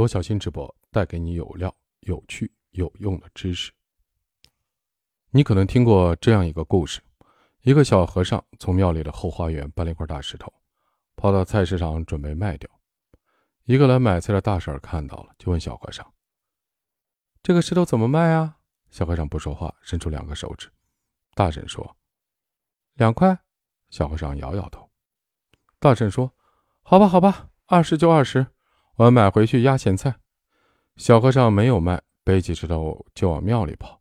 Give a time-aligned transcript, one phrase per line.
[0.00, 3.70] 罗小新直播带给你有料、有趣、有用的知识。
[5.28, 7.02] 你可能听过这样一个故事：
[7.60, 10.50] 一个小和尚从庙里的后花园搬了一块大石头，
[11.16, 12.70] 跑到菜市场准备卖掉。
[13.64, 16.14] 一个来买菜的大婶看到了，就问小和尚
[17.44, 18.56] ：“这个石头怎么卖啊？”
[18.88, 20.70] 小和尚不说话，伸出两个手指。
[21.34, 21.94] 大婶说
[22.96, 23.38] ：“两块。”
[23.90, 24.90] 小和尚摇摇头。
[25.78, 26.32] 大婶说
[26.80, 28.46] ：“好吧，好吧，二十就二十，
[29.00, 30.14] 我买回去压咸菜。”
[30.96, 33.98] 小和尚没有卖，背起石头就往庙里跑，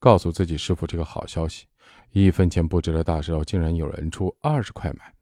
[0.00, 1.66] 告诉自己师傅这个好消息：
[2.10, 5.14] 一分钱不值的大石头，竟然有人出二十块买。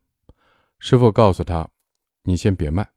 [0.79, 1.69] 师傅告诉他
[2.25, 2.89] ：“你先别卖，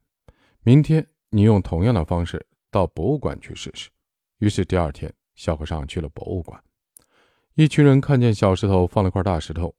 [0.62, 3.90] 明天你用同样的方式到博物馆去试试。”
[4.40, 6.58] 于是第二天，小和尚去了博物馆。
[7.52, 9.74] 一群人看见小石头放了块大石头，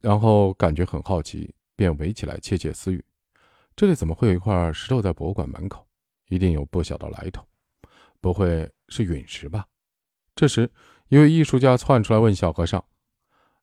[0.00, 3.04] 然后感觉很好奇，便围起来窃窃私语
[3.78, 5.86] ：“这里怎么会有一块石头在博物馆门口？
[6.30, 7.46] 一定有不小的来头，
[8.20, 9.64] 不会是陨石吧？”
[10.34, 10.68] 这时，
[11.06, 12.84] 一位艺术家窜出来问小和尚：“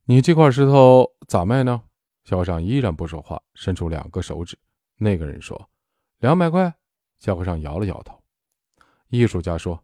[0.07, 1.83] 你这块石头咋卖呢？”
[2.23, 4.57] 小和尚依然不说话，伸出两个手指。
[4.99, 5.69] 那个人说
[6.19, 6.73] ：“两百块。”
[7.19, 8.17] 小和尚摇了摇头。
[9.09, 9.83] 艺术家说：“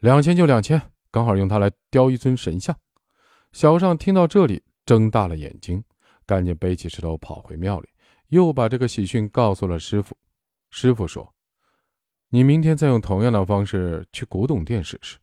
[0.00, 2.76] 两千就两千。”刚好用它来雕一尊神像。
[3.52, 5.84] 小和尚听到这里，睁大了眼睛，
[6.26, 7.88] 赶紧背起石头跑回庙里，
[8.28, 10.16] 又把这个喜讯告诉了师傅。
[10.70, 11.34] 师傅说
[12.30, 15.18] ：“你明天再用同样的方式去古董店试试。”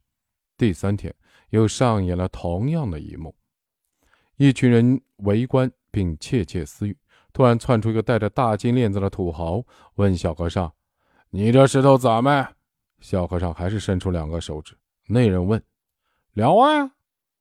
[0.58, 1.14] 第三天，
[1.50, 3.36] 又上演了同样的一幕。
[4.38, 6.98] 一群人围观并窃窃私语。
[7.32, 9.62] 突然窜出一个戴着大金链子的土豪，
[9.96, 10.74] 问小和尚
[11.30, 12.56] ：“你这石头咋卖？”
[13.02, 14.74] 小和尚还是伸出两个手指。
[15.08, 15.62] 那人问。
[16.32, 16.90] 两万，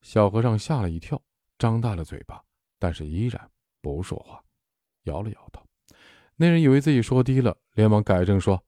[0.02, 1.22] 小和尚吓了一跳，
[1.58, 2.42] 张大了嘴巴，
[2.78, 4.42] 但是依然不说话，
[5.04, 5.64] 摇了摇头。
[6.36, 8.64] 那人以为自己说低了，连忙改正说：“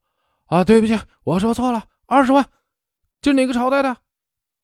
[0.47, 2.48] 啊，对不起，我说错了，二十万。
[3.20, 3.97] 这哪个朝代的？”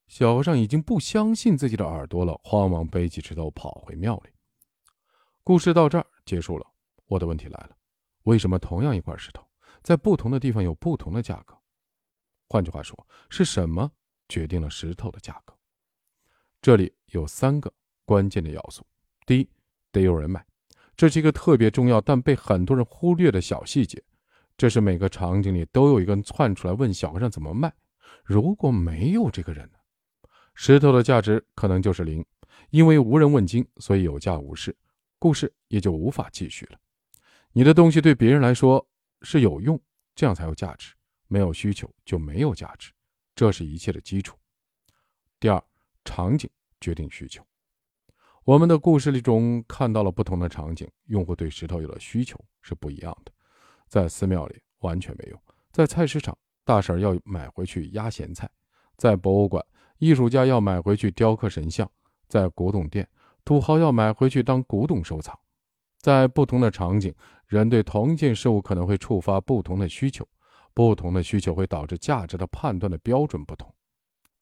[0.07, 4.31] 小和尚已经不相信自己的耳朵了，慌忙背起石头跑回庙里。
[5.43, 6.67] 故事到这儿结束了。
[7.07, 7.77] 我的问题来了：
[8.25, 9.43] 为什么同样一块石头，
[9.83, 11.59] 在不同的地方有不同的价格？
[12.49, 13.91] 换句话说，是什么？
[14.29, 15.55] 决定了石头的价格。
[16.63, 17.73] 这里有三个
[18.05, 18.87] 关键的要素：
[19.27, 19.51] 第一，
[19.91, 20.47] 得有人买，
[21.03, 24.01] 这是一个特别重要但被很多人忽略的小细节。
[24.57, 27.73] 这是每个场景里都有一个人窜出来问小和尚怎么卖。
[28.23, 29.79] 如果没有这个人呢，
[30.55, 32.25] 石头的价值可能就是零，
[32.71, 34.77] 因为无人问津，所以有价无市，
[35.19, 36.79] 故事也就无法继续了。
[37.51, 38.89] 你的东西对别人来说
[39.23, 39.77] 是有用，
[40.15, 40.93] 这样才有价值；
[41.27, 42.93] 没有需求就没有价值。
[43.35, 44.39] 这是一切的基础。
[45.41, 45.61] 第二，
[46.05, 46.49] 场景
[46.81, 47.45] 决定需求。
[48.45, 53.31] 我们的故事里中看到了不同的场景，用户对石头有了需求是不一样的。
[53.87, 58.51] 在寺庙里完全没有，在菜市场大婶要买回去压咸菜，
[58.97, 59.65] 在博物馆
[59.99, 61.89] 艺术家要买回去雕刻神像，
[62.27, 63.09] 在古董店
[63.45, 65.39] 土豪要买回去当古董收藏。
[66.01, 67.15] 在不同的场景，
[67.47, 70.27] 人对同一件事物可能会触发不同的需求。
[70.75, 73.73] 不同的需求会导致价值的判断的标准不同。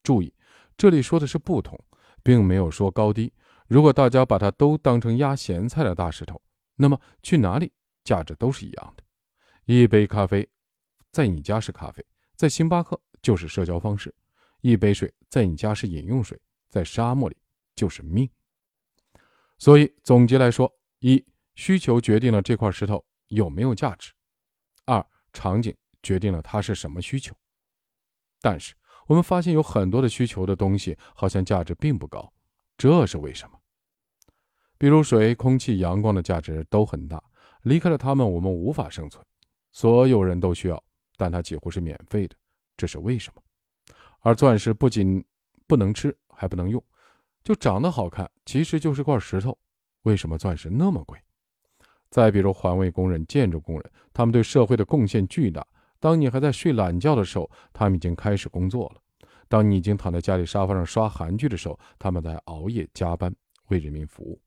[0.03, 0.33] 注意，
[0.79, 1.79] 这里说的是不同，
[2.23, 3.31] 并没有说高低。
[3.71, 6.43] 如果大家把它都当成压咸菜的大石头，
[6.75, 7.73] 那么去哪里
[8.03, 9.05] 价值都是一样的。
[9.65, 10.49] 一杯咖啡，
[11.13, 12.05] 在你家是咖啡，
[12.35, 14.11] 在星巴克就是社交方式；
[14.61, 16.37] 一杯水，在你家是饮用水，
[16.69, 17.37] 在沙漠里
[17.77, 18.29] 就是命。
[19.57, 24.11] 所以总结来说：一、需求决定了这块石头有没有价值；
[24.85, 25.73] 二、场景。
[26.03, 27.37] 决定了它是什么需求，
[28.41, 28.75] 但是
[29.07, 32.33] 我们发现有很多的需求的东西好像价值并不高，
[32.79, 33.60] 这是为什么？
[34.81, 37.23] 比如水、空气、阳光的价值都很大，
[37.65, 39.23] 离开了它们我们无法生存，
[39.73, 40.83] 所有人都需要，
[41.19, 42.35] 但它几乎是免费的，
[42.79, 43.43] 这是为什么？
[44.21, 45.23] 而钻石不仅
[45.67, 46.83] 不能吃，还不能用，
[47.45, 49.59] 就长得好看，其实就是块石头，
[50.05, 51.19] 为什么钻石那么贵？
[52.09, 55.63] 再比如环卫工人、建筑工人，他们对社会的贡献巨大。
[55.99, 63.31] 当你还在睡懒觉的时候，他们已经开始工作了；当你已经躺在家里沙发上刷韩剧的时候，他们在熬夜加班
[63.69, 64.41] 为人民服务。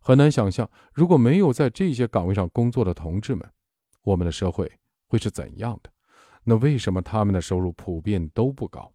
[0.00, 3.48] 很难想象，如果没有在这些岗位上工作的同志们，
[4.02, 4.70] 我们的社会
[5.06, 5.92] 会是怎样的？
[6.42, 8.92] 那为什么他们的收入普遍都不高？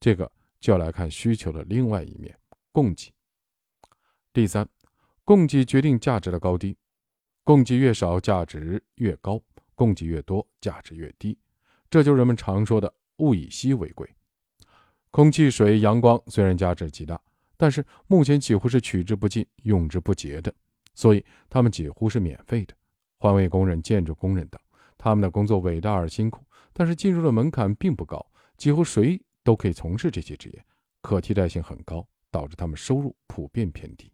[0.00, 0.30] 这个
[0.60, 2.36] 就要来看需求的另外一面——
[2.72, 3.12] 供给。
[4.32, 4.68] 第三，
[5.24, 6.76] 供给决定价值的高低，
[7.44, 9.40] 供给越少，价值越高。
[9.74, 11.36] 供给越多，价值越低，
[11.90, 14.08] 这就是人们常说的“物以稀为贵”。
[15.10, 17.20] 空气、水、阳光虽然价值极大，
[17.56, 20.52] 但是目前几乎是取之不尽、用之不竭的，
[20.94, 22.74] 所以他们几乎是免费的。
[23.18, 24.60] 环卫工人、建筑工人等，
[24.98, 28.24] 他们的工作伟大而辛苦，但是进入的门槛并不高，
[28.56, 30.64] 几乎谁都可以从事这些职业，
[31.00, 34.12] 可替代性很高，导致他们收入普遍偏低。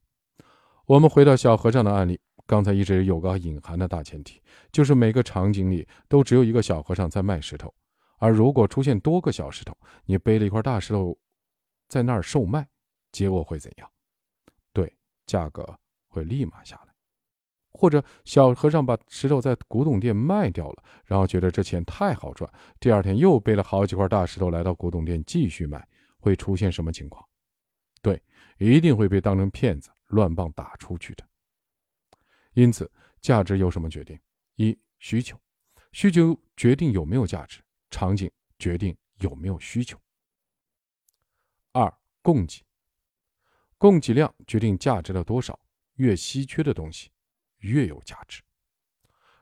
[0.84, 4.42] 我们回到小和尚的案例，刚才一直有个隐含的大前提，
[4.72, 7.72] 就是每个场景里都只有一个小和尚在卖石头，
[8.18, 9.74] 而如果出现多个小石头，
[10.04, 11.18] 你背了一块大石头
[11.88, 12.68] 在那儿售卖，
[13.12, 13.90] 结果会怎样？
[14.72, 14.96] 对，
[15.26, 16.94] 价格会立马下来。
[17.70, 22.50] 或者小和尚把石头在古董店卖掉了，然后觉得这钱太好赚，
[22.80, 25.86] 第二天又背了好几块大石头来到古董店继续卖，
[26.18, 27.24] 会出现什么情况？
[28.02, 28.20] 对，
[28.58, 31.24] 一定会被当成骗子乱棒打出去的。
[32.54, 32.90] 因此，
[33.20, 34.18] 价值由什么决定？
[34.56, 35.40] 一、需求，
[35.92, 37.60] 需求决定有没有价值；
[37.90, 38.28] 场景
[38.58, 39.96] 决定有没有需求。
[41.70, 42.64] 二、供给，
[43.78, 45.58] 供给量决定价值的多少，
[45.94, 47.10] 越稀缺的东西。
[47.62, 48.40] 越有价值。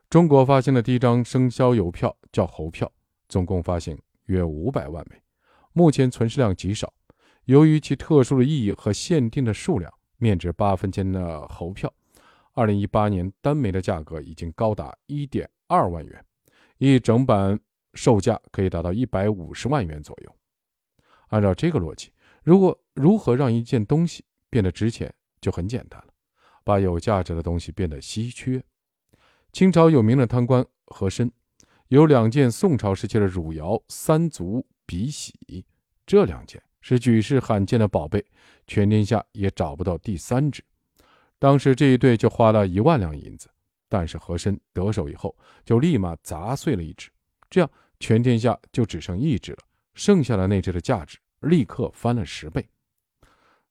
[0.09, 2.91] 中国发行的第一张生肖邮票叫猴票，
[3.29, 5.21] 总共发行约五百万枚，
[5.75, 6.91] 目前存世量极少。
[7.45, 11.93] 由于其特殊的意义和限定的数量，面值八分钱的猴票，
[12.55, 16.25] 二零一八年单枚的价格已经高达一点二万元，
[16.79, 17.61] 一整版
[17.93, 20.37] 售价可以达到一百五十万元左右。
[21.29, 22.11] 按照这个逻辑，
[22.47, 26.15] 如果如何让一件东西变得值钱，就很简单了。
[26.63, 28.63] 把有价值的东西变得稀缺。
[29.53, 31.29] 清朝有名的贪官和珅
[31.89, 35.35] 有两件宋朝时期的汝窑三足笔洗，
[36.07, 38.25] 这两件是举世罕见的宝贝，
[38.69, 40.63] 全天下也找不到第三只。
[41.41, 43.51] 当时这一对就花了一万两银子，
[43.89, 47.11] 但是和珅得手以后就立马砸碎了一只，
[47.51, 47.69] 这样
[47.99, 49.59] 全天下就只剩一只了，
[49.95, 52.69] 剩下的那只的价值立刻翻了十倍。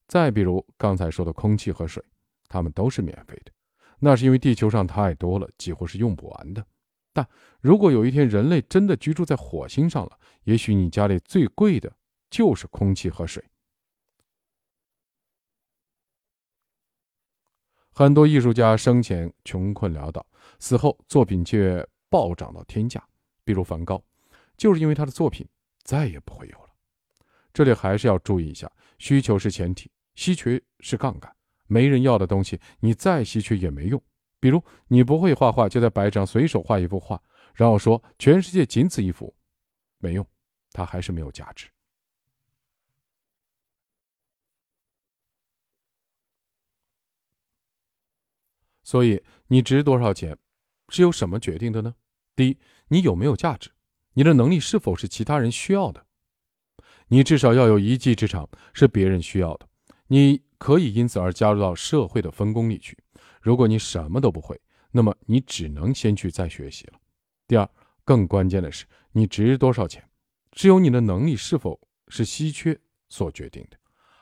[0.07, 2.04] 再比如刚才说的空气和水。
[2.48, 3.51] 它们都是免费的，
[4.00, 6.66] 那是因为地球上太多了，几乎是用不完的。
[7.12, 7.27] 但
[7.60, 11.92] 如果有一天人类真的居住在火星上了，也许你家里最贵的
[12.30, 13.44] 就是空气和水。
[17.89, 20.25] 很多艺术家生前穷困潦倒，
[20.60, 23.04] 死后作品却暴涨到天价，
[23.44, 24.01] 比如梵高，
[24.56, 25.45] 就是因为他的作品
[25.83, 26.65] 再也不会有了。
[27.56, 31.34] 这里还是要注意一下，需求是前提，稀缺是杠杆。
[31.68, 34.04] 没人要的东西，你再稀缺也没用。
[34.42, 37.24] 比如你不会画画，就在白纸上随手画一幅画，
[37.54, 39.34] 然后说全世界仅此一幅，
[40.00, 40.28] 没用，
[40.74, 41.69] 它还是没有价值。
[48.84, 50.38] 所以你值多少钱，
[50.90, 51.96] 是由什么决定的呢？
[52.36, 52.60] 第一，
[52.90, 53.72] 你有没有价值？
[54.12, 56.05] 你的能力是否是其他人需要的？
[57.16, 59.66] 你至少要有一技之长，是别人需要的。
[60.08, 60.44] 你。
[60.58, 62.98] 可以因此而加入到社会的分工里去。
[63.42, 64.60] 如果你什么都不会，
[64.90, 66.94] 那么你只能先去再学习了。
[67.46, 67.70] 第二，
[68.06, 70.02] 更关键的是，你值多少钱，
[70.54, 72.76] 是由你的能力是否是稀缺
[73.10, 73.78] 所决定的。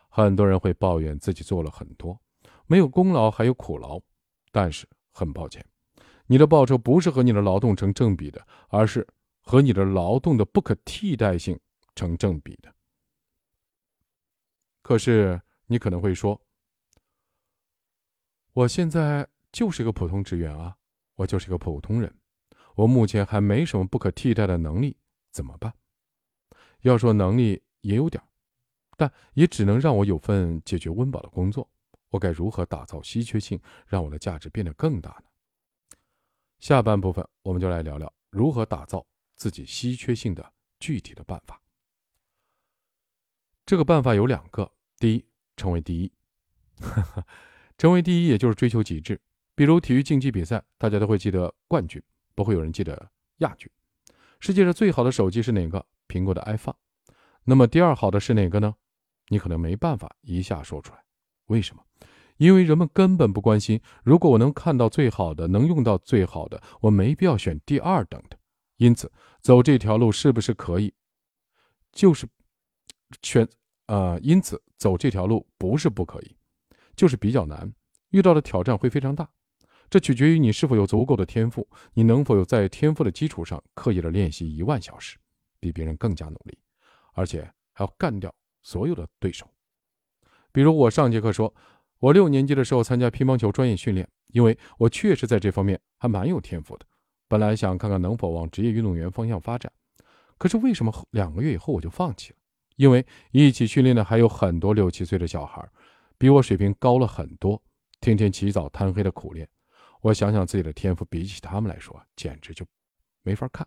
[0.10, 2.20] 很多人会抱怨自己做了很多，
[2.66, 4.02] 没有功劳还有苦劳，
[4.52, 5.64] 但是很抱歉，
[6.26, 9.08] 你的报酬不是和你的劳动成正比的，而是
[9.40, 11.58] 和你的劳动的不可替代性
[11.96, 12.74] 成正比的。
[14.84, 15.42] 可是。
[15.68, 16.40] 你可能会说
[18.52, 20.78] ：“我现在就是个普通职员啊，
[21.16, 22.14] 我就是个普通人，
[22.76, 24.98] 我目前还没什么不可替代的能力，
[25.32, 25.74] 怎么办？”
[26.84, 28.22] 要说能力也有点，
[28.98, 31.68] 但也只能让我有份解决温饱的工作。
[32.10, 35.98] 我该如何打造稀缺性，让我的价值变得更大呢？
[36.60, 39.04] 下半部分我们就来聊聊如何打造
[39.36, 41.63] 自己稀缺性的具体的办法。
[43.66, 45.26] 这个办法有两个，第一。
[45.56, 46.12] 成为第一，
[47.78, 49.22] 成为第一，也就是追求极致。
[49.54, 52.02] 比如体育竞技比赛，大家都会记得冠军，
[52.34, 53.70] 不会有人记得亚军。
[54.40, 55.86] 世界上最好的手机是哪个？
[56.08, 56.76] 苹果的 iPhone。
[57.44, 58.74] 那么第二好的是哪个呢？
[59.28, 61.04] 你可能没办法一下说出来。
[61.46, 61.84] 为什么？
[62.38, 63.80] 因为人们根本不关心。
[64.04, 68.38] 如果我能看到最好的，能用到最好的，我没必要选第二等的。
[68.78, 70.96] 因此，走这条路是不是可以？
[71.92, 72.28] 就是
[73.22, 73.48] 选。
[73.88, 76.38] 呃，因此走这条路不是不可以，
[76.96, 77.70] 就是比较难，
[78.12, 79.30] 遇到的挑战会非常大。
[79.90, 85.18] 这取决于你是否有足够的天赋，你能否有在天赋的基础上刻意的练习一万小时，
[85.60, 86.58] 比别人更加努力，
[87.14, 87.44] 而且
[87.74, 89.46] 还要干掉所有的对手。
[90.54, 91.54] 比如我上节课说，
[92.00, 96.86] 我六年级的时候参加乒乓球专业训练，因为我确实在这方面还蛮有天赋的。
[97.28, 99.72] 本来想看看能否往职业运动员方向发展，
[100.38, 102.38] 可是为什么两个月以后我就放弃了？
[102.76, 105.68] 因为一起训练的还有很多六七岁的小孩，
[106.18, 107.62] 比我水平高了很多，
[108.02, 109.48] 天天起早贪黑的苦练。
[110.02, 112.66] 我想想自己的天赋，比起他们来说，简直就
[113.22, 113.66] 没法看。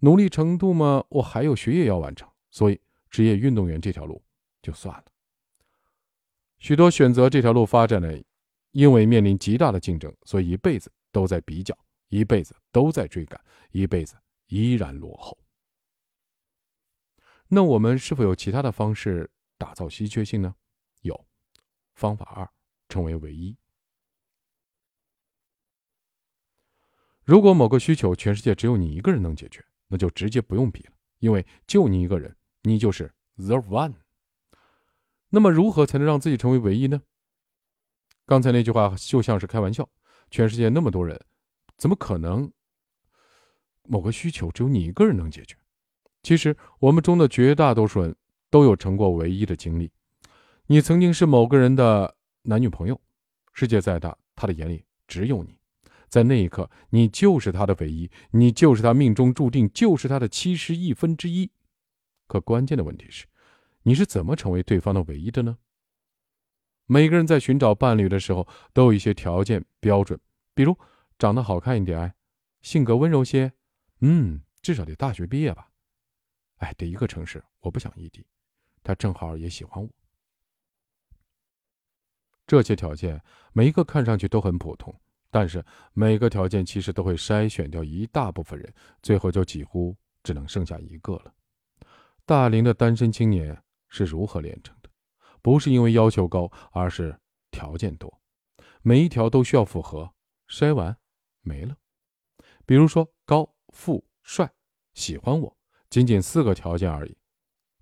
[0.00, 4.22] 努力程度嘛，我还有学业要完成，所以职业运动员这条路
[4.60, 5.04] 就算了。
[6.58, 8.22] 许多选择这条路发展的，
[8.72, 11.76] 因为面临极大的竞争，所以一辈子都在比较，
[12.08, 14.16] 一辈子都在追赶，一辈子
[14.48, 15.38] 依然落后。
[17.48, 20.54] 那我们是否有其他的方式打造稀缺性呢？
[21.02, 21.26] 有，
[21.94, 22.48] 方法二，
[22.88, 23.56] 成为唯一。
[27.22, 33.94] 如果某个需求全世界只有你一个人能解决，那就直接不用比了，因为就你一个人，你就是 the one。
[35.28, 37.02] 那么如何才能让自己成为唯一呢？
[38.26, 39.88] 刚才那句话就像是开玩笑，
[40.30, 41.18] 全世界那么多人，
[41.76, 42.52] 怎么可能
[43.84, 45.56] 某个需求只有你一个人能解决？
[46.24, 48.16] 其实我们中的绝大多数人
[48.50, 49.90] 都有成过唯一的经历。
[50.66, 52.98] 你曾经是某个人的男女朋友，
[53.52, 55.56] 世界再大，他的眼里只有你。
[56.08, 61.50] 在那一刻，你就是他的唯一，你就是他命中注定，就是他的七十亿分之一。
[62.26, 63.26] 可关键的问题是，
[63.82, 65.58] 你是怎么成为对方的唯一的呢？
[66.86, 70.18] 每个人在寻找伴侣的时候，都有一些条件标准，
[70.54, 70.74] 比如
[71.18, 72.14] 长得好看一点，
[72.62, 73.52] 性格温柔些，
[74.00, 75.68] 嗯，至少得大学毕业吧。
[76.56, 78.26] 哎，得一个城市，我不想异地，
[78.82, 79.90] 他正好也喜欢我。
[82.46, 84.94] 这些条件每一个看上去都很普通。
[85.30, 91.34] 但是每个条件其实都会筛选掉一大部分人，最后就几乎只能剩下一个了。
[92.24, 94.88] 大龄的单身青年是如何炼成的？
[95.42, 97.18] 不是因为要求高，而是
[97.50, 98.20] 条件多，
[98.82, 100.14] 每一条都需要符合，
[100.46, 100.96] 筛完
[101.40, 101.76] 没了。
[102.64, 104.48] 比如说高、富、帅、
[104.92, 105.56] 喜欢我，
[105.94, 107.16] 仅仅四个条件而已，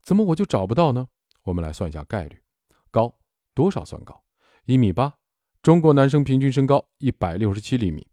[0.02, 1.08] 怎么我就找不到呢？
[1.44, 2.42] 我们来算一下概率：
[2.90, 3.18] 高
[3.54, 4.22] 多少算高？
[4.66, 5.14] 一米八。
[5.62, 8.06] 中国男生平均身高一百六十七厘米，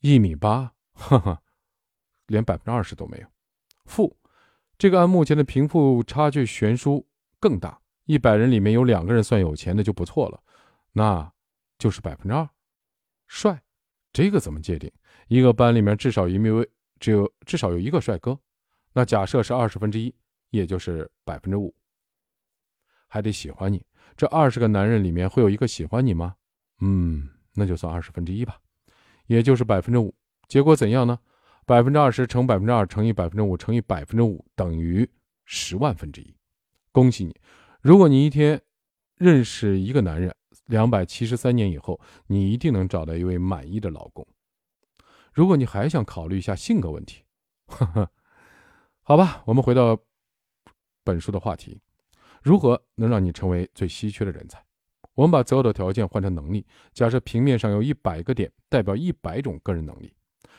[0.00, 1.40] 一米八，哈哈，
[2.26, 3.26] 连百分之二十都没有。
[3.86, 4.14] 富，
[4.76, 7.08] 这个按目前的贫富差距悬殊
[7.40, 10.42] 更大，一百人里面有两个人算有钱的就不错了，
[10.92, 11.32] 那
[11.78, 12.46] 就是百分之二。
[13.26, 13.62] 帅，
[14.12, 14.92] 这个怎么界定？
[15.28, 18.38] 一个班里面至少一位，只有至少有一个帅哥，
[18.92, 20.14] 那假设是二十分之一，
[20.50, 21.74] 也就是百分之五。
[23.06, 23.84] 还得喜欢你，
[24.16, 26.34] 这二十个男人里面会有一个喜欢你吗？
[26.80, 28.60] 嗯，那就算二十分之一吧，
[29.26, 30.14] 也就是百分之五。
[30.46, 31.18] 结果怎样呢？
[31.64, 35.08] 百分之二十乘百分之二乘以百分之五乘以百分之五等于
[35.44, 36.34] 十万分之一。
[36.92, 37.36] 恭喜你！
[37.80, 38.60] 如果你一天
[39.16, 40.34] 认识一个男人，
[40.66, 44.26] 两百七十三年以后，你一定能找到一位满意的老公。
[45.32, 47.22] 如果你还想考虑一下性格问题，
[47.66, 48.10] 呵呵，
[49.08, 49.98] 好吧，我们回到
[51.02, 51.80] 本书的话题：
[52.42, 54.62] 如何能让你成为最稀缺的人才？
[55.14, 56.66] 我们把择偶的条件换成能力。
[56.92, 60.12] 假设平面上有一百个点，代表一百种个人能力。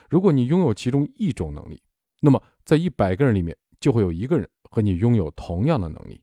[0.10, 1.80] 如果你拥有其中一种能力，
[2.22, 6.20] 那么在一百个人里面就会有一个人和你拥有同样的能力。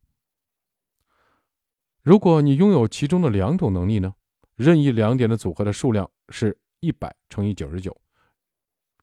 [2.02, 4.12] 如果你拥有其中的两种能力呢？
[4.56, 7.97] 任意两点的组合的数量是一百乘以九十九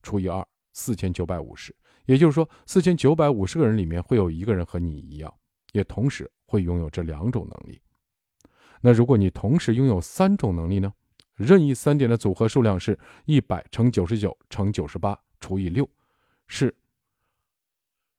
[0.02, 1.74] 除以二，四千九百五十。
[2.06, 5.34] 也就是说，四千九百五十个人里面会有一个人和你一样，
[5.72, 7.80] 也同时会拥有这两种能力。
[8.82, 10.94] 那如果你同时拥有三种能力呢？
[11.36, 15.90] 任意三点的组合数量是一百乘九十九乘九十八除以六，
[16.46, 16.76] 是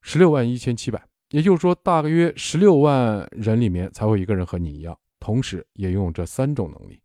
[0.01, 1.07] 十六万一千七百。
[1.29, 7.01] 也就是说，大约十六万人里面才会一个人和你一样，同时也拥有这三种能力，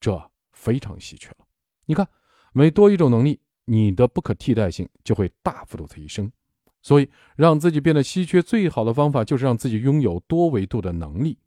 [0.00, 1.46] 这非常稀缺了。
[1.86, 2.06] 你看，
[2.52, 6.30] 每多一种能力，你的不可替代性就会大幅度提升。
[6.82, 11.38] 所以，让自己变得稀缺最好的方法就是让自己拥有多维度的能力。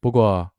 [0.00, 0.50] 不过，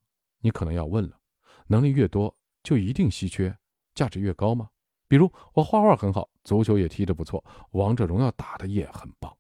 [0.42, 1.20] 你可能要问了：
[1.68, 3.58] 能力越多，就一定稀缺，
[3.96, 4.70] 价值越高吗？
[5.08, 9.36] 比如我画画很好，足球也踢得不错，王者荣耀打的也很棒，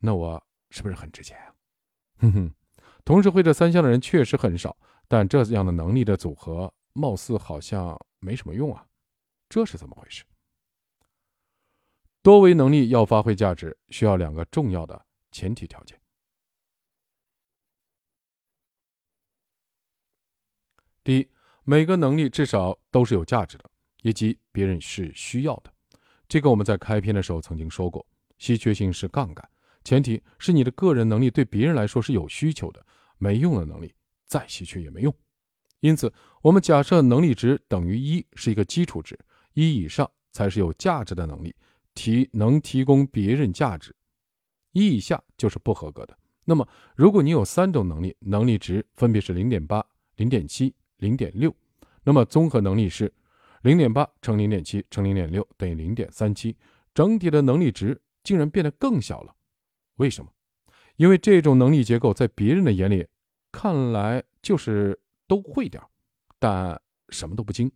[0.00, 1.54] 那我是不是很值钱啊？
[2.18, 2.54] 哼哼，
[3.04, 8.86] 同时会这三项的人确实很少，但这样的能力的组合，貌似好像没什么用啊，
[9.48, 10.24] 这是怎么回事？
[12.22, 16.00] 多维能力要发挥价值，需要两个重要的前提条件。
[21.02, 21.28] 第一，
[21.64, 23.68] 每个能力至少都是有价值的，
[24.02, 25.72] 以及别人是需要的。
[26.28, 28.06] 这个我们在开篇的时候曾经说过。
[28.38, 29.48] 稀缺性是杠杆，
[29.84, 32.84] 前提是你的个人能力对别人来说是有需求的。
[33.18, 33.94] 没用的能力
[34.26, 35.14] 再稀缺也没用。
[35.78, 39.16] 因此，我们假设能力值等于一是一个基础值，
[39.54, 41.54] 一以上才是有价值的能力，
[41.94, 43.94] 提能提供别人价值，
[44.72, 46.16] 一以下就是不合格的。
[46.44, 49.84] 那么，如果你有三种能力，能力值分别是零点八、
[50.16, 50.74] 零点七。
[50.98, 51.52] 零点六，
[52.04, 53.12] 那么综合能力是
[53.62, 56.56] 零点八乘零点七乘零点六等于零点三七，
[56.94, 59.34] 整体的能力值竟然变得更小了。
[59.96, 60.30] 为什么？
[60.94, 63.04] 因为这种能力结构在别人的眼里
[63.50, 64.96] 看来就是
[65.26, 65.82] 都会点
[66.38, 67.68] 但什么都不精。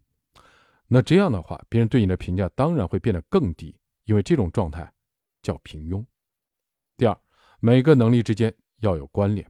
[0.87, 3.75] 那这样的话，别人对你的评价当然会变得更低，
[4.07, 4.91] 因为这种状态
[5.43, 6.05] 叫平庸。
[6.97, 7.17] 第二，
[7.61, 9.47] 每个能力之间要有关联。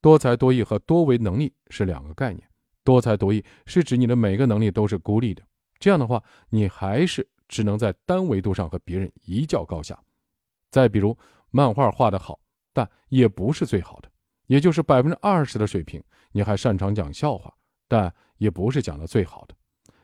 [0.00, 2.46] 多才多艺和多维能力是两个概念。
[2.82, 5.42] 多才多艺是指你的每个能力都是孤立的，
[5.78, 9.98] 这样的话，你还是只能在单维度上和别人一较高下。
[10.70, 11.16] 再比如，
[11.50, 12.38] 漫画画得好，
[12.74, 14.10] 但也不是最好的，
[14.48, 16.02] 也就是百分之二十的水平。
[16.32, 17.54] 你还擅长讲笑话，
[17.88, 19.54] 但也不是讲的最好的。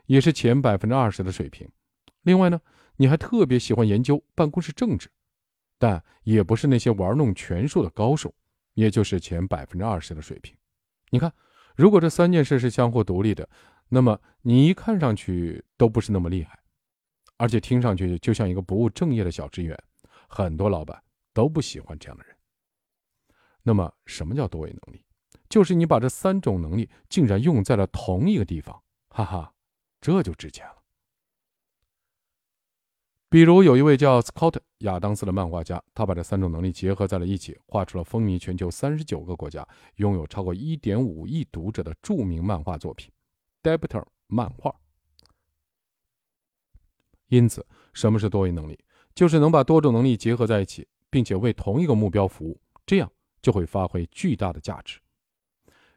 [0.07, 1.69] 也是前百分之二十的水平。
[2.23, 2.59] 另外呢，
[3.01, 5.11] 你还特别喜欢研究办公室政治，
[5.79, 8.35] 但也不是那些玩弄权术的高手，
[8.75, 10.55] 也就是前百分之二十的水平。
[11.09, 11.33] 你看，
[11.75, 13.49] 如果这三件事是相互独立的，
[13.89, 16.59] 那么你一看上去都不是那么厉害，
[17.39, 19.75] 而且听上去就像一个不务正业的小职员，
[20.29, 21.03] 很多老板
[21.33, 22.37] 都不喜欢这样的人。
[23.63, 25.03] 那么，什么叫多维能力？
[25.49, 28.79] 就是你把这三种能力竟然用在了同一个地方，
[29.09, 29.55] 哈哈。
[30.03, 30.80] 这就值钱了。
[33.31, 39.65] 比如有一位叫斯科特·亚当斯的漫画家，他把这三种能力结合在了一起，画出了风靡全球三十九个国家、
[39.97, 43.09] 拥有超过一点五亿读者的著名漫画作品
[43.79, 44.75] 《Debtor》漫画。
[47.29, 48.77] 因此，什么是多维能力？
[49.15, 53.09] 就是能把多种能力结合在一起，并且为同一个目标服务，这样
[53.41, 54.99] 就会发挥巨大的价值。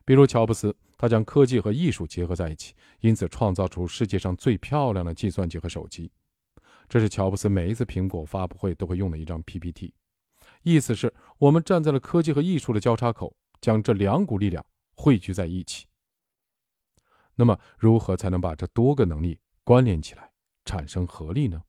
[0.06, 0.76] 比如乔布斯。
[0.96, 6.10] 他将科技和艺术结合在一起，因此创造出世界上最漂亮的计算机和手机。
[6.90, 9.94] 这是乔布斯每一次苹果发布会都会用的一张 PPT，
[10.62, 15.88] 意思是我们站在了科技和艺术的交叉口，将这两股力量汇聚在一起。
[17.36, 20.32] 那么，如何才能把这多个能力关联起来，
[20.66, 21.64] 产生合力呢？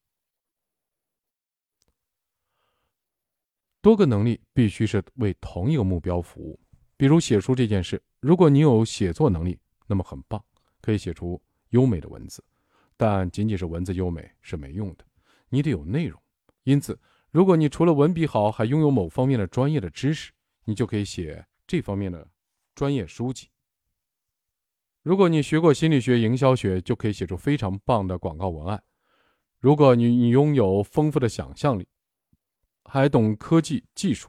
[3.80, 6.60] 多个能力必须是为同一个目标服务。
[6.96, 10.42] 比如写书这件事，如果你有写作能力，那么很棒，
[10.80, 12.44] 可以写出优美的文字。
[12.96, 15.04] 但仅仅是文字优美是没用的，
[15.48, 16.20] 你得有内容。
[16.62, 16.98] 因此，
[17.30, 20.32] 如果你除了文笔好，还拥有某方面的专业的知识，
[20.64, 22.28] 你就可以写这方面的
[22.74, 23.50] 专业书籍。
[25.02, 28.82] 如果你学过心理学、营销学，就可以写出非常棒的广告文案。
[29.58, 31.86] 如果你你拥有丰富的想象力，
[32.84, 34.28] 还懂科技技术。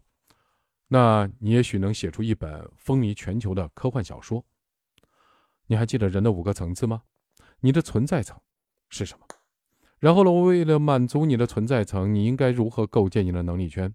[0.88, 4.46] 那你也许能写出一本风靡全球的科幻小说。
[5.68, 7.04] 你还记得人的五个层次吗？
[7.60, 8.40] 你的存在层
[8.96, 9.26] 是什么？
[10.00, 10.32] 然后呢？
[10.32, 13.94] 为了满足你的存在层，你应该如何构建你的能力圈？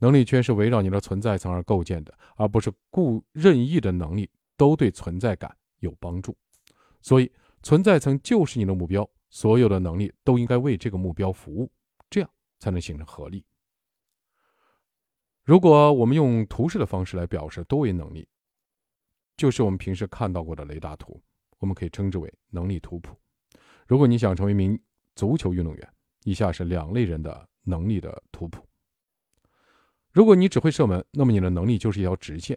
[0.00, 6.36] 能力圈是围绕你的存在层而构建的，而不是故任意的能力都对存在感有帮助。
[7.00, 7.30] 所以，
[7.62, 11.70] 存在层就是你的目标，所有的能力都应该为这个目标服务，
[12.10, 12.28] 这样
[12.58, 13.44] 才能形成合力。
[15.44, 18.28] 如果我们用图示的方式来表示多维能力，
[19.36, 21.20] 就是我们平时看到过的雷达图，
[21.58, 23.16] 我们可以称之为能力图谱。
[23.88, 24.78] 如果你想成为一名
[25.16, 28.62] 足球运动员，以下是两类人的能力的图谱。
[30.12, 32.56] 如果你只会射门，那么你的能力就是一条直线，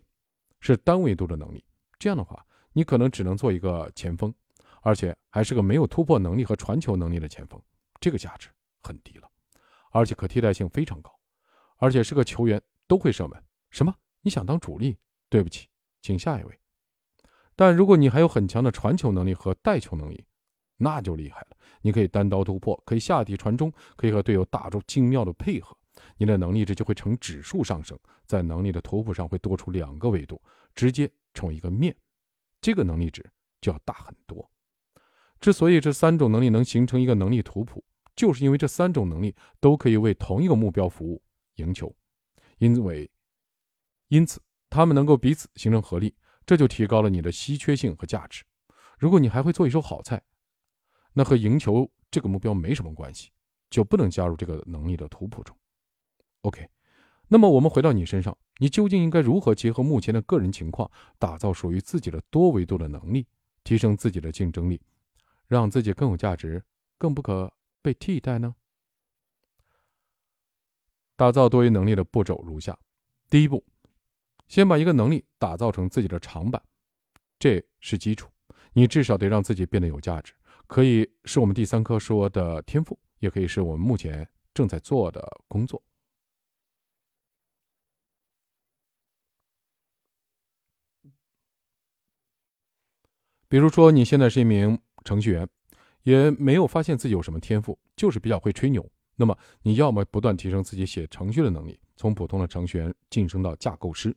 [0.60, 1.64] 是单维度的能力。
[1.98, 4.32] 这样的话，你可能只能做一个前锋，
[4.82, 7.60] 而且还是个没有突破能力和传球能力的前锋，
[8.02, 8.50] 这个价值
[8.84, 9.28] 很低了，
[9.92, 11.18] 而且可替代性非常高，
[11.78, 12.62] 而且是个球员。
[12.88, 13.42] 都会射门？
[13.70, 13.96] 什么？
[14.20, 14.98] 你想当主力？
[15.30, 15.70] 对不起，
[16.02, 16.60] 请下一位。
[17.56, 20.26] 但如果你还有很强的传球能力和带球能力，
[20.82, 21.48] 那就厉害了。
[21.82, 25.78] 你可以单刀突破，可以下底传中，可以和队友打出精妙的配合。
[26.18, 30.42] 你的能力值就会呈指数上升，在能力的图谱上会多出两个维度，
[30.74, 31.96] 直接成为一个面，
[32.60, 33.24] 这个能力值
[33.60, 34.50] 就要大很多。
[35.40, 37.84] 之所以这三种能力能形成一个能力图谱，
[38.16, 41.22] 就是因为这三种能力都可以为同一个目标服务，
[41.56, 41.94] 赢球。
[42.60, 43.10] 因为，
[44.10, 44.40] 因此，
[44.70, 46.16] 他们能够彼此形成合力，
[46.46, 48.44] 这就提高了你的稀缺性和价值。
[49.00, 50.22] 如果你还会做一手好菜，
[51.14, 53.32] 那和赢球这个目标没什么关系，
[53.70, 55.56] 就不能加入这个能力的图谱中。
[56.42, 56.70] OK，
[57.28, 63.28] 那么我们回到你身上，你究竟应该如何结合目前的个人情况，打造属于自己的多维度的能力，
[63.64, 64.82] 提升自己的竞争力，
[65.48, 66.64] 让自己更有价值，
[66.98, 68.56] 更不可被替代呢？
[71.16, 72.78] 打造多维能力的步骤如下：
[73.30, 73.64] 第一步，
[74.48, 76.62] 先把一个能力打造成自己的长板，
[77.38, 78.28] 这是基础。
[78.74, 80.34] 你至少得让自己变得有价值，
[80.72, 85.84] 可以是我们第三课说的天赋，也可以是我们目前正在做的工作。
[93.50, 95.46] 比如说，你现在是一名程序员，
[96.04, 98.90] 也没有发现自己有什么天赋，就是比较会吹牛。
[99.18, 104.16] 那么你要么不断提升自己写程序的能力，从普通的程序员晋升到架构师，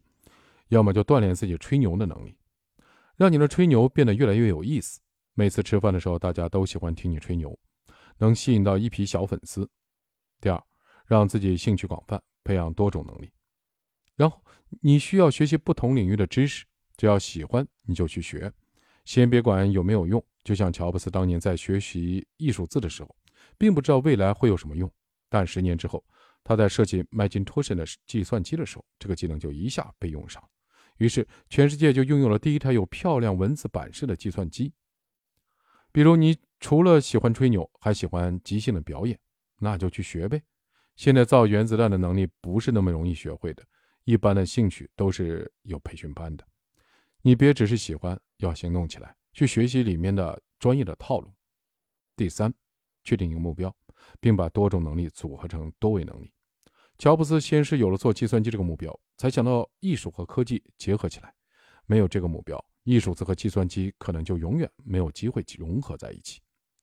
[0.68, 2.36] 要么就锻炼自己吹牛的能力，
[3.16, 5.00] 让你的吹牛变得越来越有意思。
[5.34, 7.58] 每次吃饭的时候，大家都喜欢听你吹牛，
[8.18, 9.68] 能吸引到一批小粉丝。
[10.40, 10.62] 第二，
[11.06, 13.30] 让自己兴趣广泛，培养多种能力。
[14.16, 14.40] 然后
[14.80, 16.64] 你需要学习不同领域的知识，
[16.96, 18.52] 只要喜欢你就去学，
[19.04, 20.24] 先别管有没有用。
[20.44, 23.14] 就像乔布斯当年在学习艺术字的时候。
[23.58, 24.90] 并不知道未来会有什么用，
[25.28, 26.02] 但十年之后，
[26.42, 30.42] 他在设计麦金托什的计算机的时候，这个技能就一下被用上，
[30.96, 34.72] 于是全世界就拥有了第一台有漂亮文字版式的计算机。
[35.94, 39.16] 比如，你除了喜欢吹牛，还喜欢即兴的表演，
[39.60, 40.42] 那就去学呗。
[40.96, 43.62] 现在造原子弹的能力不是那么容易学会的，
[44.02, 46.44] 一般的兴趣都是有培训班的。
[47.22, 51.32] 你别只是喜欢，要行动起来，去学习里面的专业的套路。
[52.16, 52.52] 第三。
[53.06, 53.70] 确定一个目标，
[54.18, 56.32] 并把多种能力组合成多维能力。
[56.96, 61.34] 乔布斯先是有了做计算机这个目标，才想到艺术和科技结合起来。
[61.84, 66.40] 没有这个目标，艺术字和计算机可能就永远没有机会融合在一起。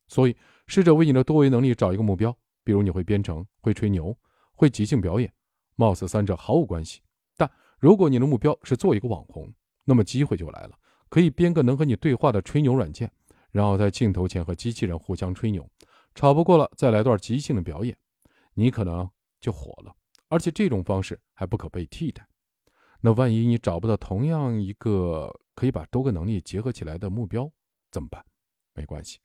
[0.08, 0.36] 所以，
[0.68, 4.16] 试着为你的多维能力找一个目标，比如你会编程、会吹牛、
[4.54, 5.32] 会即兴表演，
[5.76, 7.02] 貌似三者毫无关系。
[7.38, 9.50] 但如果你的目标是做一个网红，
[9.86, 13.10] 那么机会就来了，可以编个能和你对话的吹牛软件，
[13.52, 15.66] 然后在镜头前和机器人互相吹牛。
[16.14, 17.96] 吵不过了，再来段即兴的表演，
[18.54, 19.10] 你可能
[19.40, 19.96] 就火了。
[20.28, 22.28] 而且这种方式还不可被替代。
[23.00, 27.48] 那万一你找不到同样一个可以把多个能力结合起来的目标，
[27.92, 28.26] 怎么办？
[28.74, 29.20] 没关系，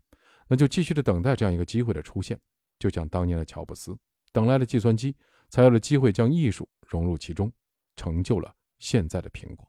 [0.46, 2.38] 那就继续的等待这样一个机会的出现。
[2.79, 3.96] 就像当年的乔布斯，
[4.33, 5.16] 等来了计算机，
[5.49, 7.51] 才有了机会将艺术融入其中，
[7.96, 9.66] 成就了现在的苹果。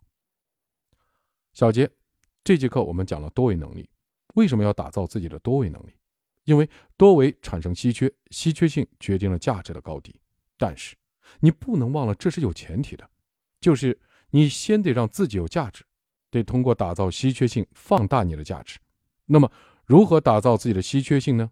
[1.53, 1.89] 小杰，
[2.43, 3.89] 这节课我们讲了多维能力，
[4.36, 5.93] 为什么要打造自己的多维能力？
[6.43, 10.19] 因为多维产生稀缺，稀缺性决定了价值的高低。
[10.58, 10.97] 但是，
[11.39, 13.10] 你不能忘了，这是有前提的，
[13.62, 13.97] 就是
[14.32, 15.86] 你先得让自己有价值，
[16.29, 18.79] 得通过打造稀缺性放大你的价值。
[19.25, 19.51] 那么，
[19.85, 21.49] 如何打造自己的稀缺性呢？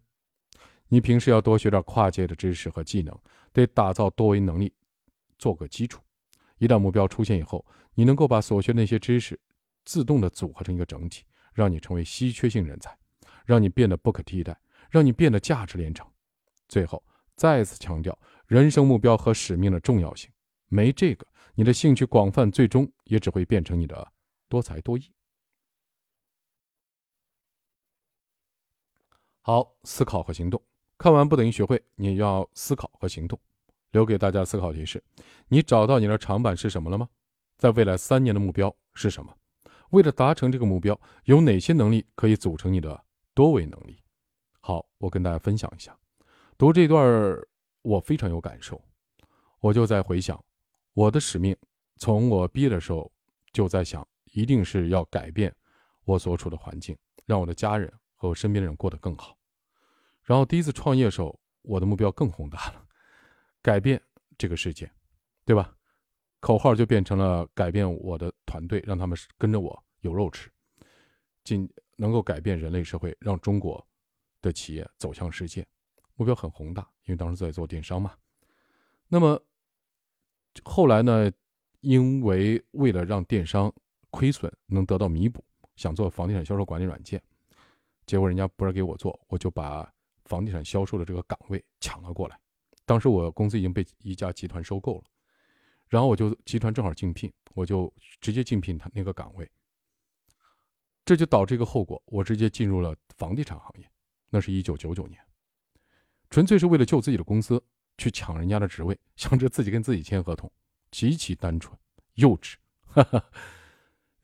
[0.87, 3.17] 你平时要多学点跨界的知识和技能，
[3.51, 4.73] 得打造多维能力
[5.37, 6.01] 做个基础。
[6.57, 9.39] 一旦目标出现以后，你能够把所学那些知识
[9.83, 12.95] 自动的组合成一个整体，让你成为稀缺性人才，
[13.45, 14.57] 让你变得不可替代。
[14.91, 16.07] 让你变得价值连城。
[16.69, 17.03] 最后
[17.35, 20.29] 再次强调人生目标和使命的重要性。
[20.69, 24.07] 没这个，你的兴趣广泛，最终也只会变成你的
[24.55, 25.11] 多才多艺。
[29.41, 30.61] 好，思考和行动。
[30.97, 33.37] 看完不等于学会，你要思考和行动。
[33.91, 35.03] 留给大家思考提示：
[35.49, 37.09] 你找到你的长板是什么了吗？
[37.57, 39.37] 在未来三年的目标是什么？
[39.89, 44.01] 为了达成这个目标，有哪些能力可以组成你的多维能力？
[44.61, 45.97] 好，我跟大家分享一下，
[46.57, 47.37] 读这段
[47.81, 48.81] 我非常有感受，
[49.59, 50.41] 我就在回想
[50.93, 51.53] 我的使命。
[51.97, 53.11] 从我毕业的时候
[53.53, 55.51] 就在想，一定是要改变
[56.03, 56.95] 我所处的环境，
[57.25, 59.35] 让我的家人和我身边的人过得更好。
[60.21, 62.85] 然后第一次创业的时候，我的目标更宏大了，
[63.61, 64.01] 改变
[64.37, 64.91] 这个世界，
[65.43, 65.75] 对吧？
[66.39, 70.51] 口号就变成了改变我的团队，让他们跟着我有肉吃，
[71.43, 73.85] 尽能够改变人类社会，让中国。
[74.41, 75.65] 的企业走向世界，
[76.13, 78.13] 目标很宏大，因为当时在做电商嘛。
[79.07, 79.41] 那么
[80.63, 81.31] 后来呢？
[81.81, 83.73] 因为为了让电商
[84.15, 85.43] 亏损能得到弥补，
[85.75, 87.21] 想做房地产销售管理软件，
[88.05, 92.39] 结果人家不是给我做，我就把房地产销售的这个岗位抢了过来。
[92.85, 95.03] 当时我公司已经被一家集团收购了，
[95.89, 99.51] 然后我就集团正好竞聘，我就直接竞聘他那个岗位。
[101.03, 103.91] 这就导致一个后果，我直接进入了房地产行业。
[104.29, 105.21] 那是一九九九年，
[106.29, 107.61] 纯粹是为了救自己的公司
[107.97, 110.49] 去抢人家的职位，想着自己跟自己签合同，
[110.89, 111.77] 极其单纯
[112.13, 112.55] 幼稚。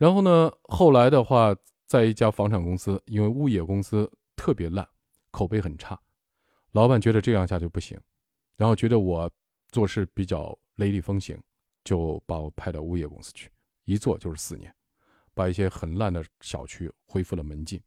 [0.01, 4.89] 然后呢，后来的话，在一家房产公司，因为物业公司特别烂，
[5.29, 5.95] 口碑很差，
[6.71, 7.95] 老板觉得这样下去不行，
[8.57, 9.29] 然后觉得我
[9.67, 11.39] 做事比较雷厉风行，
[11.83, 13.51] 就把我派到物业公司去，
[13.85, 14.73] 一做就是四年，
[15.35, 17.79] 把一些很烂的小区恢复了门禁，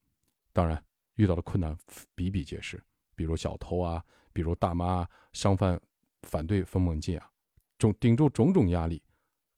[0.52, 0.80] 当然。
[1.16, 1.76] 遇到的困难
[2.14, 2.80] 比比皆是，
[3.16, 5.80] 比如小偷啊，比如大妈、商贩
[6.22, 7.28] 反对封门禁啊，
[7.76, 9.02] 种顶住种种压力，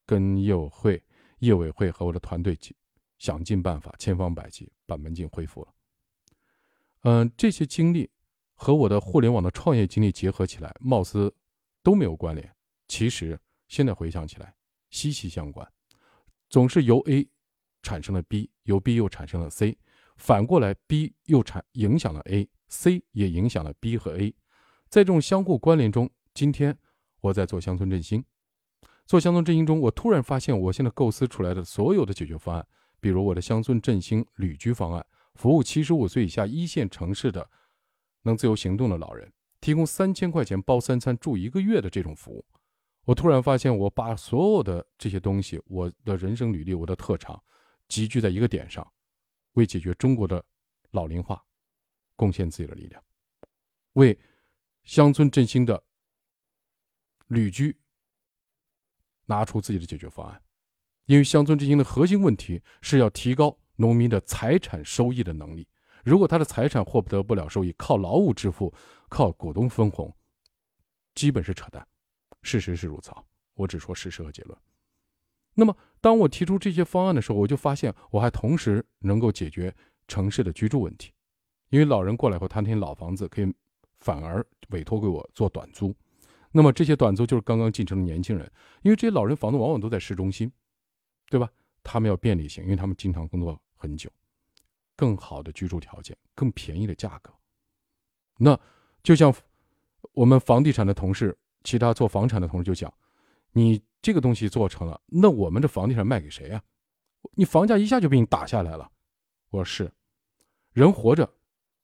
[0.06, 1.02] 跟业委会、
[1.38, 2.58] 业委会和我的团队
[3.18, 5.74] 想尽办法，千方百计把门禁恢复了。
[7.02, 8.10] 嗯，这些经历
[8.54, 11.34] 和我的互联网的创业经历结合起来，貌似
[11.82, 12.54] 都没有关联，
[12.88, 14.54] 其实现在回想起来
[14.90, 15.66] 息息相关，
[16.48, 17.28] 总是由 A
[17.82, 19.78] 产生了 B，由 B 又产生了 C。
[20.16, 24.34] 反过来，B 又产影响了 A，C 也影响了 B 和 A，
[24.88, 26.76] 在这种相互关联中，今天
[27.20, 28.24] 我在做乡村振兴，
[29.06, 32.66] 做乡村振兴中，我突然发现，我现在构思出来的所有的解决方案，
[33.00, 37.48] 比如我的乡村振兴旅居方案，服务七十五岁以下一线城市的
[38.22, 42.44] 能自由行动的老人，提供三千块钱包三餐住一个月的这种服务。
[43.04, 47.40] 我突然发现，我把所有的这些东西，我的人生履历，我的特长，
[47.88, 48.86] 集聚在一个点上，
[49.52, 50.44] 为解决中国的
[50.90, 51.44] 老龄化，
[52.16, 53.02] 贡献自己的力量，
[53.92, 54.18] 为。
[54.82, 55.82] 乡村振兴的
[57.26, 57.76] 旅居，
[59.26, 60.42] 拿出自己的解决方案，
[61.04, 65.68] 因为乡村振兴的核心问题是要提高农民的财产收益的能力。
[66.04, 68.72] 如果他的财产获得不了收益，靠劳务致富，
[69.08, 70.14] 靠股东分红，
[71.14, 71.86] 基本是扯淡。
[72.42, 73.10] 事实是如此，
[73.54, 74.58] 我只说事实和结论。
[75.54, 79.74] 那么，当我提出这些方案的时候，我就发现我还同时能够解决
[80.08, 81.12] 城市的居住问题，
[81.70, 83.52] 因为老人过来后，他那老房子可以。
[84.00, 85.92] 反而委托给我做短租，
[86.56, 90.50] 那么这些短租就是刚刚进城的年轻人，因为这些老人房子往往都在市中心，
[91.28, 91.50] 对吧？
[91.82, 94.10] 他们要便利性，因为他们经常工作很久，
[94.96, 97.30] 更好的居住条件，更便宜的价格。
[98.38, 98.58] 那
[99.02, 99.30] 就像
[100.12, 102.90] 我们房地产的同事，其他做房产的同事就讲，
[103.52, 106.62] 你这个东西做成了，那我们的房地产卖给谁呀？
[107.32, 108.90] 你房价一下就被你打下来了。
[109.50, 109.92] 我说是，
[110.72, 111.30] 人活着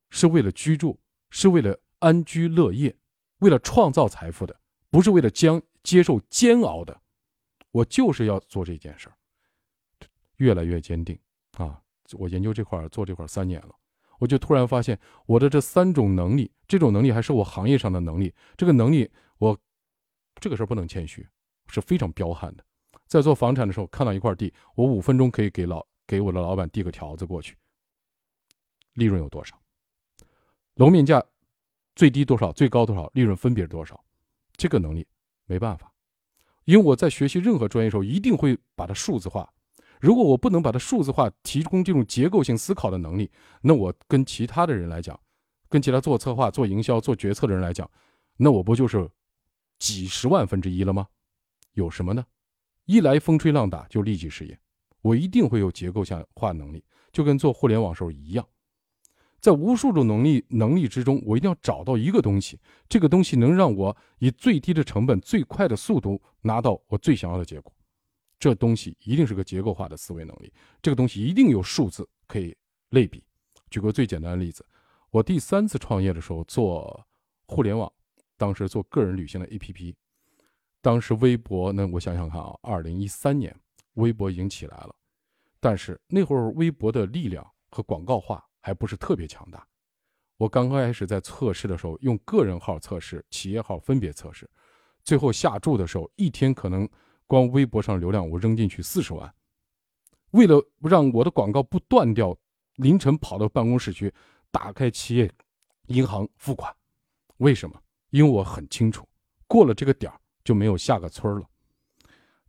[0.08, 0.98] 是为了居住，
[1.30, 1.78] 是为了。
[2.02, 2.98] 安居乐业，
[3.38, 4.61] 为了创造财富的，
[4.92, 7.00] 不是为了将接受煎熬的。
[7.70, 9.16] 我就是要做这件事儿，
[10.37, 11.18] 越来越坚定
[11.52, 11.81] 啊！
[12.12, 13.74] 我研究这块儿，做这块儿三年了，
[14.18, 18.35] 我就突然发现，我的这三种能力，这种能力还是我行业上的能力。
[18.55, 19.59] 这个能力，我
[20.38, 21.26] 这个事儿不能谦虚，
[21.68, 22.62] 是非常彪悍的。
[23.07, 27.57] 在做房产的时候，看到一块地，我五分钟可以给老给我的老板递个条子过去，
[28.92, 29.59] 利润有多少？
[30.74, 31.24] 楼面价。
[31.94, 34.02] 最低多少，最高多少，利润分别是多少？
[34.57, 35.07] 这个能力
[35.47, 35.93] 没办法，
[36.65, 39.53] 因为我在学习任何专业的时候，一定会把它数字化。
[40.01, 45.19] 如果我不能把它数字化，提供这种结构性思考的能力，那我跟其他的人来讲，
[45.69, 47.88] 跟其他做策划、做营销、做决策的人来讲，
[48.37, 49.09] 那我不就是
[49.79, 51.07] 几十万分之一了吗？
[51.75, 52.27] 有什么呢？
[52.85, 54.59] 一来风吹浪打就立即失业，
[55.03, 56.03] 我一定会有结构
[56.35, 58.45] 化能力，就跟做互联网时候一样。
[59.42, 67.74] 在无数种能力能力之中，我一定要找到一个东西，这个东西能让我以最低的成本、最快的速度拿到我最想要的结果。
[68.38, 72.57] 这东西一定是个结构化的思维能力，这个东西一定有数字可以
[72.90, 73.24] 类比。
[73.68, 74.64] 举个最简单的例子，
[75.11, 77.05] 我第三次创业的时候做
[77.46, 77.92] 互联网，
[78.37, 79.92] 当时做个人旅行的 APP，
[80.81, 83.52] 当时微博呢，我想想看啊，二零一三年
[83.94, 84.94] 微博已经起来了，
[85.59, 88.44] 但是那会儿微博的力量和广告化。
[88.62, 89.66] 还不是特别强大。
[90.38, 94.48] 我刚开始在测试的时候，用个人号测试、企业号分别测试，
[95.05, 96.88] 最后下注的时候，一天可能
[97.27, 99.33] 光微博上流量我扔进去四十万。
[100.31, 102.37] 为了让我的广告不断掉，
[102.77, 104.12] 凌晨跑到办公室去
[104.51, 105.31] 打开企业
[105.88, 106.75] 银行付款。
[107.37, 107.79] 为什么？
[108.11, 109.07] 因为我很清楚，
[109.46, 111.46] 过了这个点儿就没有下个村了。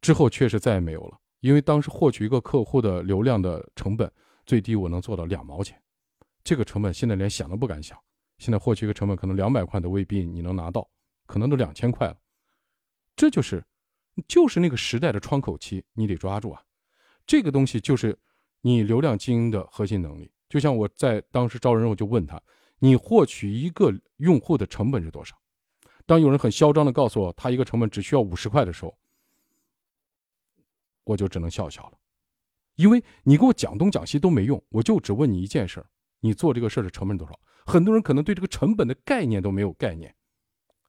[0.01, 4.11] 之后确实再也没有了，因为当时获取一个客户的流量的成本
[4.45, 5.79] 最低我能做到两毛钱。
[6.43, 7.97] 这个成本现在连想都不敢想，
[8.37, 10.89] 现在获取一个成本可能两百块都未必你能拿到，
[11.25, 12.17] 可能都两千块了。
[13.15, 13.63] 这就是，
[14.27, 16.61] 就是那个时代的窗口期，你得抓住啊！
[17.25, 18.17] 这个东西就是
[18.61, 20.29] 你流量经营的核心能力。
[20.49, 22.41] 就像我在当时招人，我就问他：
[22.79, 25.35] 你获取一个用户的成本是多少？
[26.05, 28.97] 当有人很嚣张的告诉我他一个成本只需要五十块的时候，
[31.05, 31.97] 我就只能笑笑了，
[32.75, 35.87] 因为你给我讲东讲西都没用，我就只问你一件事儿。
[36.23, 37.37] 你做这个事儿的成本多少？
[37.65, 40.13] 很多人可能对这个成本的概念都没有概念。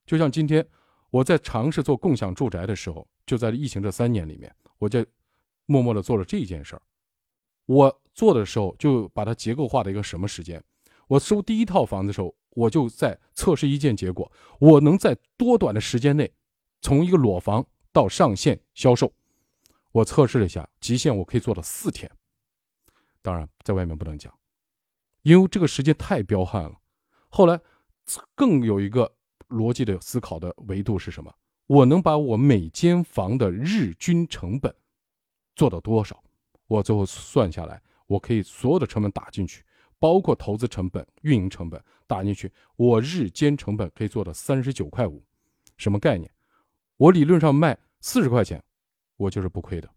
[0.06, 0.64] 就像今天
[1.10, 5.04] 我在尝试做共享住宅的时候，就在疫情这三年里面，我就
[5.66, 6.82] 默默的做了这件事儿。
[7.66, 10.62] 我做的时候就把它结构化的一个什么时间？
[11.08, 16.32] 我收第一套房子的时候，我就在测试一件结果：我能在多短的时间内
[16.80, 19.12] 从一个裸房到上线销售。
[19.90, 22.10] 我测试了一下，极限我可以做到四天。
[23.22, 24.32] 当然，在外面不能讲。
[25.24, 26.78] 因为这个时间太彪悍了，
[27.28, 27.58] 后来
[28.34, 29.10] 更有一个
[29.48, 31.34] 逻辑的思考的维度是什么？
[31.66, 34.74] 我能把我每间房的日均成本
[35.56, 36.22] 做到多少？
[36.66, 39.64] 我最后算下来，我可以所有的成本打进去，
[39.98, 45.24] 包括投资成本、运营成本打进去，我日间成本可以做到三十九块五，
[45.78, 46.30] 什么概念？
[46.98, 48.62] 我理论上卖四十块钱，
[49.16, 49.88] 我就是不亏的。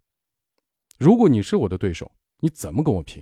[0.97, 2.09] 如果你是我的对手，
[2.39, 3.21] 你怎么跟我拼？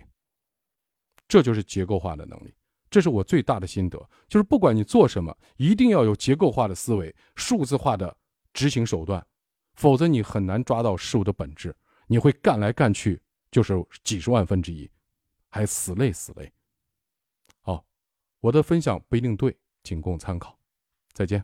[1.27, 2.53] 这就是结构化的能力，
[2.89, 8.15] 这是我最大的心得，就是不管你做什么，一定要有结构化的思维、数字化的
[8.53, 9.25] 执行手段，
[9.73, 11.75] 否则你很难抓到事物的本质，
[12.07, 14.89] 你会干来干去就是几十万分之一，
[15.49, 16.51] 还死累死累。
[17.61, 17.85] 好，
[18.39, 20.57] 我的分享不一定对，仅供参考，
[21.13, 21.43] 再见。